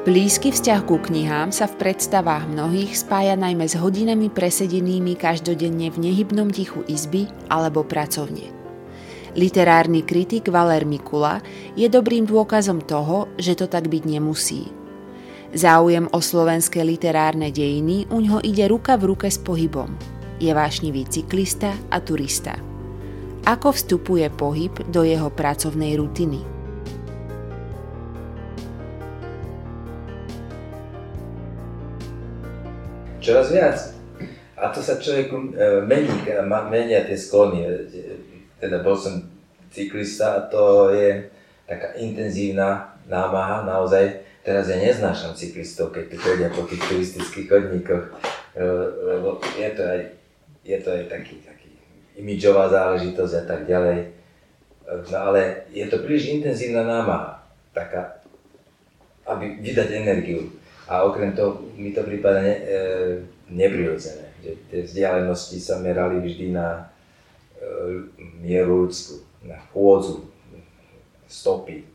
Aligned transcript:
Blízky 0.00 0.48
vzťah 0.48 0.88
ku 0.88 0.96
knihám 0.96 1.52
sa 1.52 1.68
v 1.68 1.76
predstavách 1.76 2.48
mnohých 2.48 2.96
spája 2.96 3.36
najmä 3.36 3.68
s 3.68 3.76
hodinami 3.76 4.32
presedenými 4.32 5.12
každodenne 5.12 5.92
v 5.92 5.96
nehybnom 6.00 6.48
tichu 6.48 6.80
izby 6.88 7.28
alebo 7.52 7.84
pracovne. 7.84 8.48
Literárny 9.36 10.00
kritik 10.00 10.48
Valer 10.48 10.88
Mikula 10.88 11.44
je 11.76 11.84
dobrým 11.92 12.24
dôkazom 12.24 12.80
toho, 12.80 13.28
že 13.36 13.52
to 13.52 13.68
tak 13.68 13.92
byť 13.92 14.02
nemusí. 14.08 14.72
Záujem 15.52 16.08
o 16.16 16.18
slovenské 16.24 16.80
literárne 16.80 17.52
dejiny 17.52 18.08
u 18.08 18.24
ňoho 18.24 18.40
ide 18.40 18.72
ruka 18.72 18.96
v 18.96 19.12
ruke 19.12 19.28
s 19.28 19.36
pohybom. 19.36 20.00
Je 20.40 20.48
vášnivý 20.48 21.12
cyklista 21.12 21.76
a 21.92 22.00
turista. 22.00 22.56
Ako 23.44 23.76
vstupuje 23.76 24.32
pohyb 24.32 24.72
do 24.88 25.04
jeho 25.04 25.28
pracovnej 25.28 26.00
rutiny? 26.00 26.59
Čoraz 33.20 33.52
viac. 33.52 33.78
A 34.60 34.68
to 34.68 34.80
sa 34.84 35.00
človeku 35.00 35.36
e, 35.36 35.48
mení, 35.88 36.12
menia 36.68 37.04
tie 37.04 37.16
sklony. 37.16 37.64
E, 37.64 37.70
teda 38.60 38.84
bol 38.84 38.96
som 38.96 39.24
cyklista 39.72 40.36
a 40.36 40.44
to 40.48 40.92
je 40.92 41.28
taká 41.64 41.96
intenzívna 41.96 42.96
námaha, 43.08 43.64
naozaj. 43.64 44.28
Teraz 44.40 44.72
ja 44.72 44.80
neznášam 44.80 45.36
cyklistov, 45.36 45.92
keď 45.92 46.04
tu 46.12 46.16
chodia 46.16 46.48
po 46.48 46.64
tých 46.64 46.80
turistických 46.88 47.46
chodníkoch, 47.48 48.04
e, 48.56 48.64
lebo 49.04 49.36
je 49.56 49.70
to 49.76 49.82
aj, 49.84 50.00
je 50.64 50.78
to 50.80 50.88
aj 50.96 51.04
taký, 51.12 51.36
taký 51.44 51.70
imidžová 52.16 52.72
záležitosť 52.72 53.34
a 53.36 53.44
tak 53.44 53.68
ďalej. 53.68 54.16
No 55.12 55.16
ale 55.30 55.70
je 55.70 55.86
to 55.86 56.02
príliš 56.02 56.40
intenzívna 56.40 56.82
námaha, 56.82 57.44
taká, 57.76 58.24
aby 59.28 59.60
vydať 59.60 59.88
energiu. 59.92 60.59
A 60.90 61.06
okrem 61.06 61.30
toho 61.38 61.62
mi 61.78 61.94
to 61.94 62.02
prípada 62.02 62.42
ne, 62.42 62.54
e, 62.66 62.78
neprirodzené, 63.46 64.34
že 64.42 64.58
tie 64.66 64.80
vzdialenosti 64.82 65.62
sa 65.62 65.78
merali 65.78 66.18
vždy 66.18 66.50
na 66.50 66.90
e, 67.54 68.10
mieru 68.42 68.84
ľudskú, 68.86 69.22
na 69.46 69.54
chôdzu, 69.70 70.26
stopy, 71.30 71.86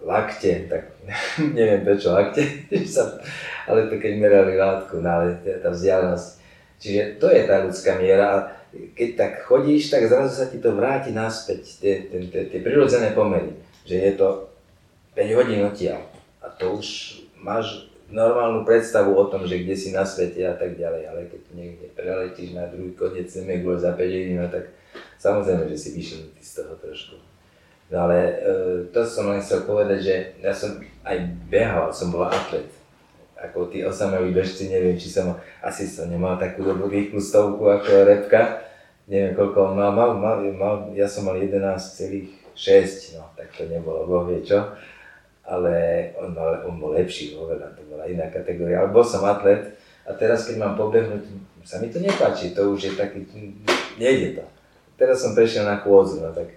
lakte, 0.00 0.72
tak 0.72 0.96
neviem 1.58 1.84
prečo 1.84 2.16
lakte, 2.16 2.40
ale 3.68 3.92
to 3.92 4.00
keď 4.00 4.12
merali 4.16 4.56
látku, 4.56 5.04
no 5.04 5.08
ale 5.20 5.44
tá 5.44 5.68
vzdialenosť. 5.68 6.28
Čiže 6.80 7.20
to 7.20 7.28
je 7.28 7.42
tá 7.44 7.60
ľudská 7.60 8.00
miera 8.00 8.26
a 8.32 8.38
keď 8.96 9.08
tak 9.20 9.32
chodíš, 9.46 9.92
tak 9.92 10.08
zrazu 10.08 10.32
sa 10.32 10.48
ti 10.48 10.58
to 10.58 10.72
vráti 10.74 11.12
naspäť, 11.12 11.62
tie, 11.78 11.94
tie, 12.08 12.20
tie, 12.32 12.42
tie 12.50 12.60
prirodzené 12.64 13.12
pomery, 13.12 13.52
že 13.84 14.00
je 14.00 14.12
to 14.16 14.48
5 15.12 15.38
hodín 15.38 15.60
odtiaľ 15.62 16.02
a 16.42 16.50
to 16.50 16.80
už 16.80 17.20
máš 17.38 17.93
normálnu 18.14 18.62
predstavu 18.62 19.12
o 19.18 19.26
tom, 19.26 19.42
že 19.42 19.60
kde 19.60 19.74
si 19.74 19.90
na 19.90 20.06
svete 20.06 20.46
a 20.46 20.54
tak 20.54 20.78
ďalej, 20.78 21.02
ale 21.10 21.20
keď 21.26 21.42
niekde 21.52 21.86
preletíš 21.98 22.54
na 22.54 22.70
druhý 22.70 22.94
koniec 22.94 23.26
Zemegule 23.26 23.76
za 23.76 23.92
5 23.92 23.98
hodín, 23.98 24.38
no 24.38 24.46
tak 24.46 24.70
samozrejme, 25.18 25.66
že 25.66 25.76
si 25.76 25.88
vyšinutý 25.98 26.38
z 26.38 26.62
toho 26.62 26.78
trošku. 26.78 27.18
No 27.90 28.08
ale 28.08 28.18
e, 28.18 28.34
to 28.94 29.02
som 29.04 29.28
len 29.28 29.42
chcel 29.42 29.66
povedať, 29.66 29.98
že 30.00 30.14
ja 30.40 30.54
som 30.54 30.78
aj 31.02 31.16
behal, 31.50 31.90
som 31.90 32.14
bol 32.14 32.24
atlet. 32.24 32.70
Ako 33.36 33.68
tí 33.68 33.84
osamelí 33.84 34.32
bežci, 34.32 34.72
neviem, 34.72 34.96
či 34.96 35.12
som, 35.12 35.36
asi 35.60 35.84
som 35.84 36.08
nemal 36.08 36.40
takú 36.40 36.64
dobrú 36.64 36.88
rýchlu 36.88 37.20
stovku 37.20 37.68
ako 37.68 38.08
repka. 38.08 38.64
Neviem, 39.04 39.36
koľko 39.36 39.58
on 39.68 39.74
mal, 39.76 39.92
mal, 39.92 40.16
mal, 40.16 40.38
mal 40.56 40.74
ja 40.96 41.04
som 41.04 41.28
mal 41.28 41.36
11,6, 41.36 43.20
no 43.20 43.28
tak 43.36 43.52
to 43.52 43.68
nebolo, 43.68 44.08
Boh 44.08 44.24
vie 44.24 44.40
čo 44.40 44.72
ale 45.44 45.72
on, 46.16 46.32
mal, 46.32 46.64
on 46.64 46.76
bol 46.80 46.96
lepší, 46.96 47.36
oveľa, 47.36 47.76
to 47.76 47.84
bola 47.88 48.08
iná 48.08 48.32
kategória. 48.32 48.80
Ale 48.80 48.92
bol 48.92 49.04
som 49.04 49.24
atlet 49.28 49.76
a 50.08 50.16
teraz 50.16 50.48
keď 50.48 50.56
mám 50.60 50.74
pobehnúť, 50.76 51.24
sa 51.64 51.80
mi 51.80 51.88
to 51.88 52.00
nepáči, 52.00 52.52
to 52.52 52.72
už 52.72 52.80
je 52.80 52.92
taký, 52.92 53.24
nejde 53.96 54.40
to. 54.40 54.44
Teraz 55.00 55.24
som 55.24 55.32
prešiel 55.32 55.64
na 55.64 55.80
chôdzu, 55.80 56.20
no 56.20 56.30
tak 56.32 56.52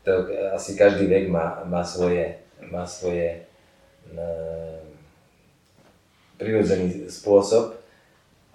to 0.00 0.32
asi 0.56 0.76
každý 0.76 1.06
vek 1.06 1.28
má, 1.28 1.60
má 1.68 1.84
svoje, 1.84 2.40
má 2.72 2.88
svoje 2.88 3.44
uh, 4.16 4.80
prirodzený 6.40 7.04
spôsob, 7.12 7.76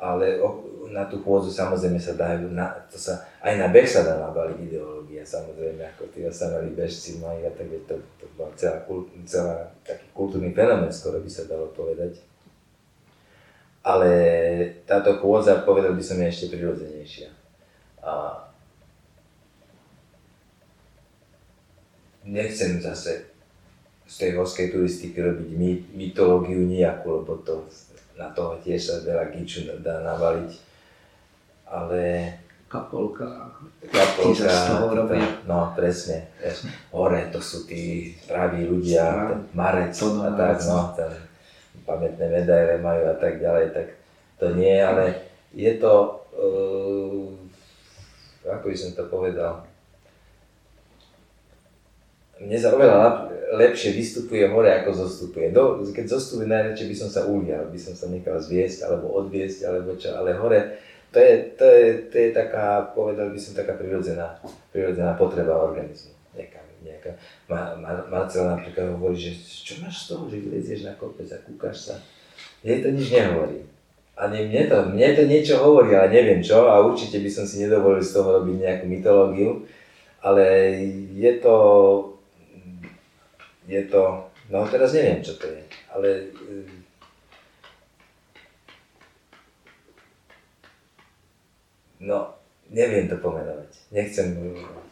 ale 0.01 0.41
na 0.89 1.05
tú 1.05 1.21
chôdzu 1.21 1.53
samozrejme 1.53 2.01
sa 2.01 2.17
dajú, 2.17 2.49
na, 2.49 2.73
to 2.89 2.97
sa, 2.97 3.29
aj 3.45 3.53
na 3.61 3.69
beh 3.69 3.85
sa 3.85 4.01
dá 4.01 4.17
nabaliť 4.17 4.57
ideológia, 4.57 5.04
samozrejme, 5.25 5.81
ako 5.81 6.07
tí 6.13 6.21
osamelí 6.23 6.77
bežci 6.77 7.17
majú 7.17 7.41
a 7.43 7.51
tak 7.51 7.67
to, 7.89 7.97
to 8.21 8.25
bola 8.37 8.53
celá, 8.55 8.85
celá 9.25 9.73
taký 9.81 10.07
kultúrny 10.13 10.53
fenomén, 10.53 10.93
skoro 10.93 11.19
by 11.19 11.29
sa 11.29 11.49
dalo 11.49 11.73
povedať. 11.73 12.21
Ale 13.85 14.09
táto 14.85 15.17
chôdza, 15.21 15.65
povedal 15.65 15.93
by 15.93 16.03
som, 16.05 16.17
je 16.21 16.29
ešte 16.29 16.53
prirodzenejšia. 16.53 17.29
A 18.01 18.45
nechcem 22.25 22.81
zase 22.81 23.29
z 24.05 24.15
tej 24.21 24.31
horskej 24.37 24.73
turistiky 24.73 25.17
robiť 25.17 25.49
mytológiu 25.93 26.65
nejakú, 26.65 27.21
lebo 27.21 27.41
to, 27.41 27.65
na 28.17 28.29
toho 28.33 28.57
tiež 28.61 28.81
sa 28.81 28.95
veľa 29.01 29.33
giču 29.33 29.65
dá 29.81 30.01
navaliť 30.05 30.75
ale... 31.65 32.33
Kapolka. 32.65 33.53
Kapolka, 33.85 34.49
z 34.49 34.61
toho 34.67 34.87
robia. 34.89 35.27
No, 35.45 35.71
presne. 35.77 36.33
Hore 36.89 37.29
to 37.29 37.37
sú 37.37 37.69
tí 37.69 38.13
praví 38.25 38.65
ľudia, 38.65 39.29
ten 39.29 39.41
marec 39.53 39.93
a 39.93 40.29
tak, 40.33 40.57
no, 40.65 40.79
ten 40.97 41.11
pamätné 41.85 42.25
medaile 42.25 42.81
majú 42.81 43.05
a 43.05 43.15
tak 43.15 43.37
ďalej, 43.37 43.65
tak 43.69 43.87
to 44.41 44.57
nie, 44.57 44.73
ale 44.81 45.29
je 45.53 45.77
to, 45.77 45.93
uh, 46.35 47.29
ako 48.49 48.65
by 48.73 48.77
som 48.77 48.91
to 48.97 49.03
povedal, 49.07 49.63
mne 52.35 52.57
sa 52.59 52.75
oveľa 52.75 53.31
lepšie 53.55 53.95
vystupuje 53.95 54.43
hore, 54.51 54.67
ako 54.67 55.07
zostupuje. 55.07 55.55
Do, 55.55 55.79
keď 55.95 56.19
zostupuje, 56.19 56.51
najradšej 56.51 56.87
by 56.91 56.95
som 56.99 57.09
sa 57.13 57.21
ulial, 57.23 57.71
by 57.71 57.79
som 57.79 57.95
sa 57.95 58.11
nechal 58.11 58.35
zviesť, 58.35 58.83
alebo 58.83 59.15
odviesť, 59.15 59.63
alebo 59.63 59.95
čo, 59.95 60.11
ale 60.11 60.35
hore 60.35 60.81
to 61.15 61.19
je, 61.23 61.35
to 61.55 61.63
je, 61.63 61.87
to 62.11 62.15
je 62.19 62.29
taká, 62.35 62.91
povedal 62.91 63.31
by 63.31 63.39
som, 63.39 63.55
taká 63.55 63.79
prirodzená, 63.79 64.35
prirodzená 64.75 65.15
potreba 65.15 65.55
organizmu. 65.63 66.11
Nejaká, 66.35 66.59
nejaká. 66.83 67.15
Ma, 67.47 67.71
Ma, 67.79 68.03
Marcel 68.11 68.43
napríklad 68.51 68.99
hovorí, 68.99 69.15
že 69.15 69.31
čo 69.39 69.79
máš 69.79 70.03
z 70.03 70.05
toho, 70.11 70.27
že 70.27 70.43
vylezieš 70.43 70.83
na 70.83 70.91
kopec 70.99 71.31
a 71.31 71.39
kúkaš 71.39 71.77
sa. 71.87 71.95
Mne 72.67 72.83
to 72.83 72.89
nič 72.91 73.07
nehovorí. 73.15 73.63
A 74.19 74.27
mne, 74.27 74.51
mne, 74.51 74.63
to, 74.67 74.75
mne 74.91 75.07
to 75.15 75.23
niečo 75.23 75.55
hovorí, 75.63 75.95
ale 75.95 76.11
neviem 76.11 76.43
čo 76.43 76.67
a 76.67 76.83
určite 76.83 77.23
by 77.23 77.31
som 77.31 77.47
si 77.47 77.63
nedovolil 77.63 78.03
z 78.03 78.11
toho 78.11 78.43
robiť 78.43 78.55
nejakú 78.59 78.85
mytológiu. 78.91 79.63
Ale 80.19 80.43
je 81.15 81.31
to, 81.39 81.55
je 83.71 83.87
to, 83.87 84.03
no 84.51 84.67
teraz 84.67 84.91
neviem 84.91 85.23
čo 85.23 85.39
to 85.39 85.47
je, 85.47 85.63
ale 85.95 86.27
No, 91.99 92.35
neviem 92.69 93.07
to 93.07 93.15
pomenovať. 93.19 93.71
Nechcem 93.91 94.35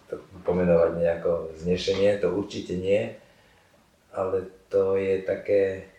to 0.08 0.22
pomenovať 0.48 0.92
nejako 1.00 1.52
znešenie, 1.60 2.22
to 2.22 2.32
určite 2.32 2.78
nie, 2.78 3.12
ale 4.14 4.48
to 4.70 4.96
je 4.96 5.26
také, 5.26 5.90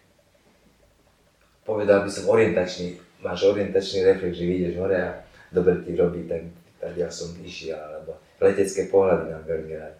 povedal 1.66 2.06
by 2.06 2.10
som 2.10 2.30
orientačný, 2.30 2.98
máš 3.22 3.50
orientačný 3.50 4.06
reflex, 4.06 4.38
že 4.38 4.46
vidíš 4.46 4.78
hore 4.78 4.98
a 4.98 5.10
dobre 5.50 5.82
ti 5.82 5.98
robí, 5.98 6.26
tak, 6.30 6.46
tak 6.78 6.94
ja 6.94 7.10
som 7.10 7.34
išiel, 7.42 7.78
alebo 7.78 8.18
letecké 8.38 8.86
pohľady 8.90 9.34
na 9.34 9.40
veľmi 9.42 9.74
rád. 9.74 9.96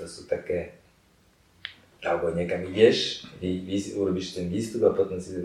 To 0.00 0.04
sú 0.08 0.26
také, 0.26 0.74
alebo 2.02 2.34
niekam 2.34 2.66
ideš, 2.66 3.28
vy, 3.38 3.62
vy, 3.62 3.94
urobíš 3.94 4.34
ten 4.34 4.50
výstup 4.50 4.82
a 4.88 4.96
potom 4.96 5.20
si 5.22 5.38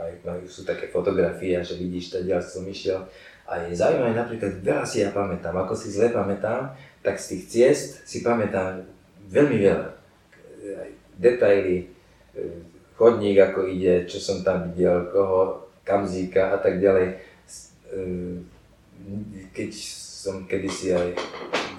majú, 0.00 0.14
majú, 0.24 0.42
sú 0.48 0.64
také 0.64 0.88
fotografie, 0.88 1.60
že 1.60 1.76
vidíš, 1.76 2.24
ja 2.24 2.40
som 2.40 2.64
išiel. 2.64 3.04
A 3.44 3.66
je 3.66 3.76
zaujímavé, 3.76 4.14
napríklad 4.16 4.62
veľa 4.62 4.86
si 4.86 5.02
ja 5.04 5.10
pamätám, 5.12 5.52
ako 5.58 5.74
si 5.76 5.92
zle 5.92 6.08
pamätám, 6.14 6.72
tak 7.04 7.18
z 7.18 7.36
tých 7.36 7.44
ciest 7.50 7.90
si 8.06 8.24
pamätám 8.24 8.86
veľmi 9.28 9.58
veľa. 9.58 9.88
Detaily, 11.20 11.84
e, 12.32 12.44
chodník 12.94 13.36
ako 13.42 13.68
ide, 13.68 14.06
čo 14.06 14.22
som 14.22 14.40
tam 14.40 14.70
videl, 14.70 15.10
koho, 15.12 15.68
kamzíka 15.84 16.54
a 16.54 16.58
tak 16.62 16.78
ďalej. 16.78 17.06
E, 17.10 17.14
keď 19.52 19.70
som 20.20 20.46
kedysi 20.46 20.94
aj 20.94 21.08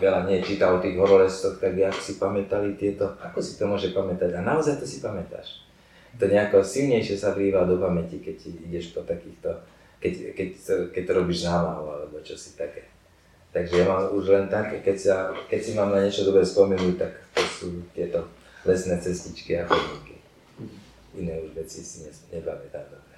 veľa 0.01 0.27
nečítal 0.27 0.77
o 0.77 0.83
tých 0.83 0.97
horolestoch, 0.97 1.61
tak 1.61 1.77
jak 1.77 1.95
si 2.01 2.19
pamätali 2.19 2.75
tieto, 2.75 3.15
ako 3.21 3.39
si 3.39 3.55
to 3.55 3.69
môže 3.69 3.95
pamätať? 3.95 4.35
A 4.35 4.41
naozaj 4.43 4.81
to 4.81 4.85
si 4.85 4.99
pamätáš 4.99 5.70
to 6.19 6.25
nejako 6.27 6.63
silnejšie 6.63 7.15
sa 7.15 7.31
vrýva 7.31 7.63
do 7.63 7.79
pamäti, 7.79 8.19
keď 8.19 8.51
ideš 8.67 8.91
po 8.91 9.05
takýchto, 9.07 9.63
keď, 10.03 10.13
keď, 10.35 10.49
keď 10.91 11.03
to 11.07 11.13
robíš 11.15 11.47
námahu 11.47 11.85
alebo 11.87 12.19
čo 12.19 12.35
si 12.35 12.57
také. 12.59 12.91
Takže 13.51 13.83
ja 13.83 13.85
mám 13.87 14.15
už 14.15 14.31
len 14.31 14.45
také, 14.47 14.79
keď, 14.79 14.97
sa, 14.97 15.15
keď 15.51 15.59
si 15.59 15.71
mám 15.75 15.91
na 15.91 15.99
niečo 15.99 16.23
dobre 16.23 16.47
spomenúť, 16.47 16.95
tak 16.95 17.11
to 17.35 17.43
sú 17.51 17.67
tieto 17.91 18.31
lesné 18.63 18.95
cestičky 18.99 19.59
a 19.59 19.67
chodníky. 19.67 20.15
iné 21.19 21.35
už 21.43 21.51
veci 21.59 21.83
si 21.83 22.07
nepamätám 22.31 22.87
dobre. 22.87 23.11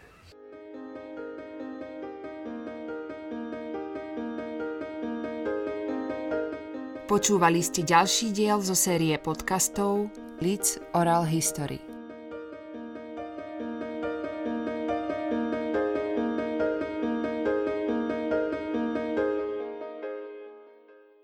Počúvali 7.06 7.62
ste 7.62 7.86
ďalší 7.86 8.34
diel 8.34 8.57
zo 8.66 8.74
série 8.74 9.13
podcastov 9.22 10.10
Leeds 10.42 10.81
Oral 10.98 11.30
History. 11.30 11.93